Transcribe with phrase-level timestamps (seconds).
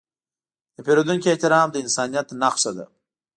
[0.75, 2.85] د پیرودونکي احترام د انسانیت نښه ده.